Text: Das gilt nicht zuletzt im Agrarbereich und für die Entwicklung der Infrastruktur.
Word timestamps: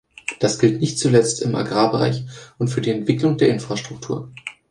Das 0.39 0.57
gilt 0.57 0.81
nicht 0.81 0.97
zuletzt 0.97 1.43
im 1.43 1.53
Agrarbereich 1.53 2.25
und 2.57 2.69
für 2.69 2.81
die 2.81 2.89
Entwicklung 2.89 3.37
der 3.37 3.49
Infrastruktur. 3.49 4.31